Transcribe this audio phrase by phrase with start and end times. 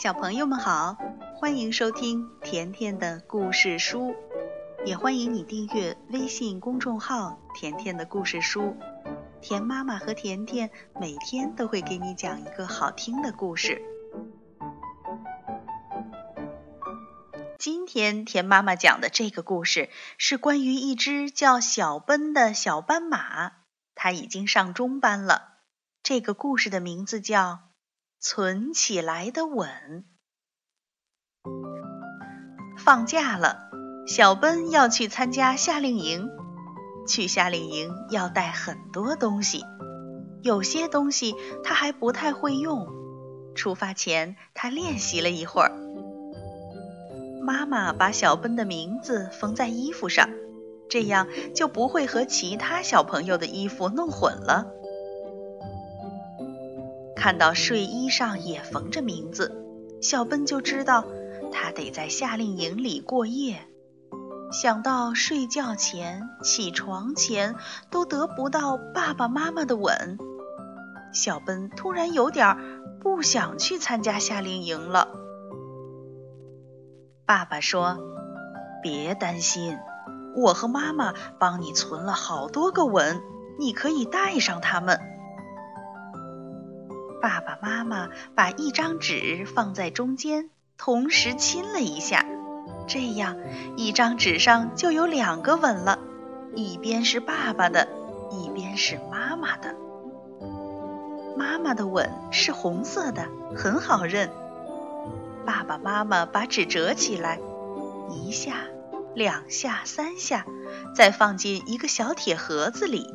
[0.00, 0.96] 小朋友们好，
[1.34, 4.14] 欢迎收听甜甜的故事书，
[4.86, 8.76] 也欢迎你订阅微信公众号“甜甜的故事书”。
[9.42, 13.82] 甜妈妈和甜甜每天都会给你讲一个好听的故事。
[17.58, 23.50] 今天甜妈妈讲的这个故事是关于一只叫小奔的小斑马，
[23.96, 25.56] 它已经上中班了。
[26.04, 27.67] 这个故事的名字叫。
[28.20, 30.04] 存起来的吻。
[32.76, 33.70] 放假了，
[34.08, 36.28] 小奔要去参加夏令营。
[37.06, 39.64] 去夏令营要带很多东西，
[40.42, 42.88] 有些东西他还不太会用。
[43.54, 45.72] 出发前，他练习了一会儿。
[47.40, 50.28] 妈妈把小奔的名字缝在衣服上，
[50.90, 54.66] 这样就不会和其他小朋友的衣服弄混了。
[57.18, 59.52] 看到睡衣上也缝着名字，
[60.00, 61.04] 小奔就知道
[61.52, 63.66] 他得在夏令营里过夜。
[64.52, 67.56] 想到睡觉前、起床前
[67.90, 70.16] 都得不到爸爸妈妈的吻，
[71.12, 72.56] 小奔突然有点
[73.00, 75.08] 不想去参加夏令营了。
[77.26, 77.98] 爸爸说
[78.80, 79.76] ：“别担心，
[80.36, 83.20] 我和妈妈帮你存了好多个吻，
[83.58, 85.00] 你可以带上它们。”
[87.28, 90.48] 爸爸妈妈把一张纸放在中间，
[90.78, 92.24] 同时亲了一下，
[92.86, 93.36] 这样
[93.76, 95.98] 一张纸上就有两个吻了，
[96.54, 97.86] 一边是爸爸的，
[98.30, 99.76] 一边是妈妈的。
[101.36, 104.30] 妈妈的吻是红色的，很好认。
[105.44, 107.38] 爸爸妈妈把纸折起来，
[108.08, 108.54] 一下、
[109.14, 110.46] 两下、三下，
[110.94, 113.06] 再放进一个小铁盒子里。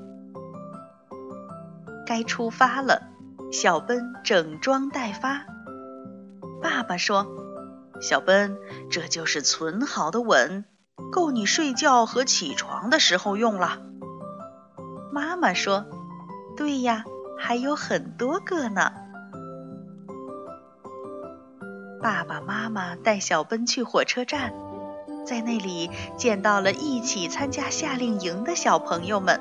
[2.05, 3.09] 该出发了。
[3.53, 5.45] 小奔整装待发。
[6.59, 7.27] 爸爸说
[8.01, 8.57] ：“小奔，
[8.89, 10.65] 这就是存好的吻，
[11.11, 13.79] 够你睡觉和起床的时候用了。”
[15.13, 15.85] 妈妈说
[16.57, 17.03] ：“对呀，
[17.37, 18.91] 还有很多个呢。”
[22.01, 24.51] 爸爸妈妈带小奔去火车站，
[25.27, 29.39] 在那里见到了一起参加夏令营的小朋友们。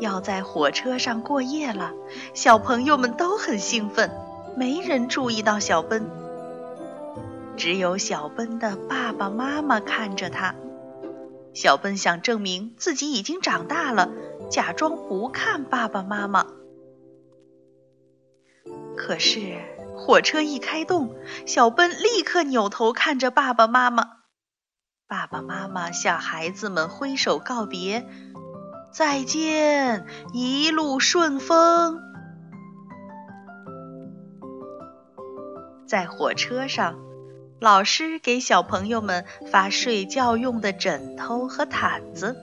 [0.00, 1.92] 要在火车上过夜了，
[2.34, 4.10] 小朋友们都很兴奋，
[4.56, 6.10] 没人注意到小奔。
[7.56, 10.54] 只有小奔的爸爸妈妈看着他。
[11.54, 14.10] 小奔想证明自己已经长大了，
[14.50, 16.46] 假装不看爸爸妈妈。
[18.96, 19.60] 可是
[19.96, 21.14] 火车一开动，
[21.46, 24.08] 小奔立刻扭头看着爸爸妈妈。
[25.06, 28.04] 爸爸妈妈向孩子们挥手告别。
[28.94, 32.00] 再见，一路顺风。
[35.84, 36.94] 在火车上，
[37.58, 42.36] 老师给小朋友们发睡觉用的枕头和毯子。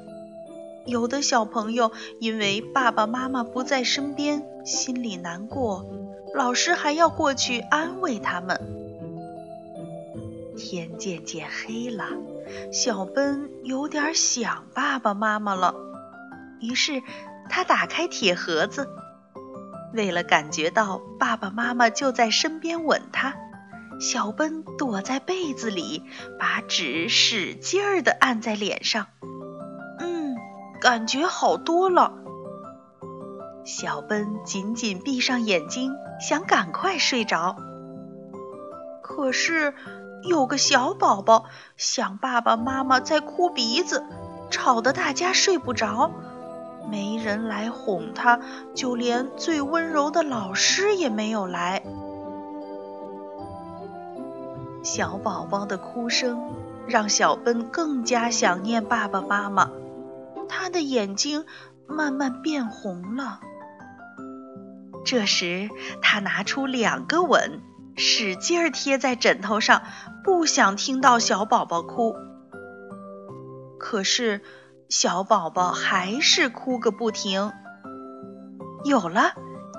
[0.86, 5.86] 有的小朋友因为爸爸妈妈不在身边，心里难过，
[6.36, 8.60] 老师还要过去安慰他们。
[10.58, 12.08] 天渐渐黑了，
[12.74, 15.91] 小奔有点想爸爸妈妈了。
[16.62, 17.02] 于是，
[17.50, 18.88] 他打开铁盒子，
[19.94, 23.34] 为了感觉到爸爸妈妈就在身边吻他，
[24.00, 26.04] 小奔躲在被子里，
[26.40, 29.08] 把纸使劲儿地按在脸上。
[30.00, 30.36] 嗯，
[30.80, 32.14] 感觉好多了。
[33.64, 37.58] 小奔紧紧闭上眼睛，想赶快睡着。
[39.04, 39.74] 可是，
[40.30, 41.46] 有个小宝宝
[41.78, 44.04] 想爸爸妈妈在哭鼻子，
[44.50, 46.12] 吵得大家睡不着。
[46.90, 48.40] 没人来哄他，
[48.74, 51.84] 就连最温柔的老师也没有来。
[54.84, 56.54] 小宝宝的哭声
[56.88, 59.70] 让小奔更加想念爸爸妈妈，
[60.50, 61.46] 他的眼睛
[61.88, 63.40] 慢慢变红了。
[65.06, 65.70] 这时，
[66.02, 67.62] 他拿出两个吻，
[67.96, 69.84] 使劲儿贴在枕头上，
[70.24, 72.16] 不想听到小宝宝哭。
[73.78, 74.42] 可是。
[74.92, 77.54] 小宝宝还是哭个不停。
[78.84, 79.32] 有了，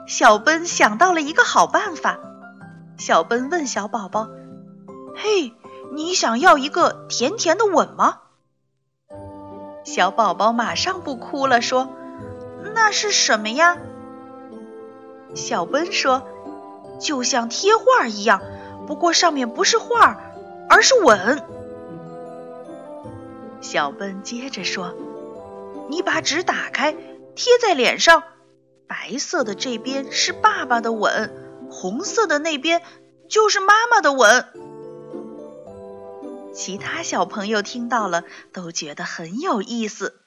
[0.08, 2.18] 小奔想到了一个好办法。
[2.96, 4.30] 小奔问小宝宝
[5.14, 5.52] ：“嘿，
[5.92, 8.20] 你想要一个甜甜的吻吗？”
[9.84, 11.90] 小宝宝马上不哭了，说
[12.74, 13.76] ：“那是什么呀？”
[15.36, 16.26] 小奔说
[16.98, 18.40] ：“就像贴画一样，
[18.86, 20.18] 不过上面不是画，
[20.70, 21.44] 而是吻。”
[23.62, 24.94] 小奔接着说
[25.88, 26.92] ：“你把纸打开，
[27.34, 28.24] 贴在脸上，
[28.88, 31.32] 白色的这边是爸爸的吻，
[31.70, 32.82] 红色的那边
[33.28, 34.46] 就是妈妈的吻。
[36.52, 40.20] 其他小朋友听到了，都觉得很有意思。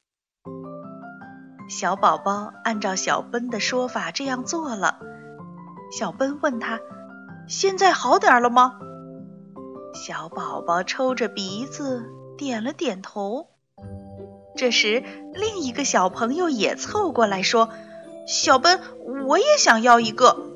[1.70, 5.00] 小宝宝按照小奔的说法这样做了。
[5.92, 6.80] 小奔问他
[7.48, 8.80] ：“现在好点了吗？”
[9.94, 12.06] 小宝宝抽着鼻子
[12.38, 13.48] 点了点头。
[14.56, 15.04] 这时，
[15.34, 17.70] 另一个小朋友也凑过来说
[18.28, 18.80] ：“小奔，
[19.26, 20.52] 我也想要一个。”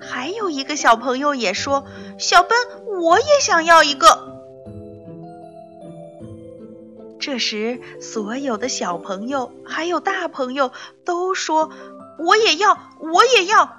[0.00, 1.84] 还有一个小朋友也说
[2.18, 2.56] ：“小奔，
[3.00, 4.32] 我也想要一个。”
[7.20, 10.72] 这时，所有的小朋友还有大朋友
[11.04, 11.70] 都说
[12.18, 13.70] ：“我也要，我也要。”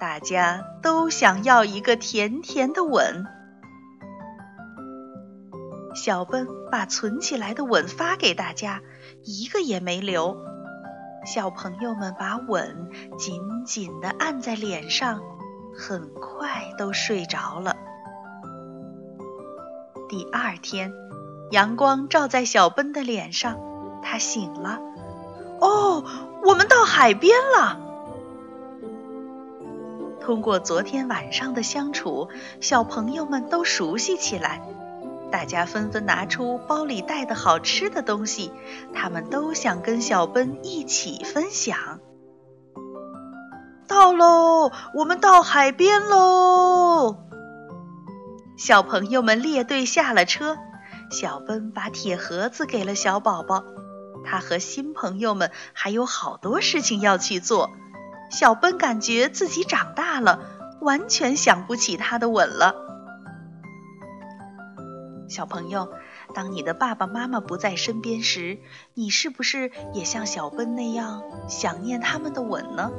[0.00, 3.26] 大家都想要一个甜甜的吻。
[5.94, 8.82] 小奔把存起来的吻发给大家，
[9.22, 10.36] 一个也没留。
[11.24, 15.22] 小朋友们把吻紧紧地按在脸上，
[15.74, 17.76] 很快都睡着了。
[20.08, 20.92] 第二天。
[21.50, 23.60] 阳光照在小奔的脸上，
[24.02, 24.80] 他醒了。
[25.60, 26.02] 哦，
[26.42, 27.78] 我们到海边了。
[30.20, 32.28] 通过昨天晚上的相处，
[32.60, 34.62] 小朋友们都熟悉起来。
[35.34, 38.52] 大家纷纷拿出包里带的好吃的东西，
[38.94, 41.98] 他们都想跟小奔一起分享。
[43.88, 47.16] 到喽，我们到海边喽！
[48.56, 50.56] 小朋友们列队下了车。
[51.10, 53.64] 小奔把铁盒子给了小宝宝，
[54.24, 57.72] 他和新朋友们还有好多事情要去做。
[58.30, 60.38] 小奔感觉自己长大了，
[60.80, 62.76] 完全想不起他的吻了。
[65.34, 65.88] 小朋友，
[66.32, 68.58] 当你的爸爸妈妈不在身边时，
[68.94, 72.92] 你是不是也像小奔那样想念他们的吻呢？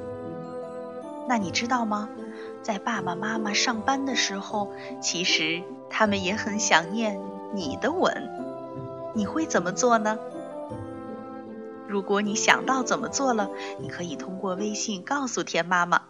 [1.29, 2.09] 那你知道吗？
[2.61, 7.17] 在爸爸妈妈上班的时候，其实他们也很想念。
[7.53, 8.29] 你的吻，
[9.15, 10.19] 你会怎么做呢？
[11.87, 13.49] 如果你想到怎么做了，
[13.79, 16.01] 你可以通过微信告诉田妈妈。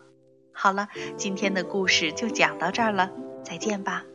[0.52, 0.88] 好了，
[1.18, 3.12] 今天的故事就讲到这儿了，
[3.44, 4.06] 再见吧。